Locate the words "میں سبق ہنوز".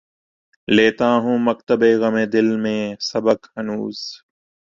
2.63-3.97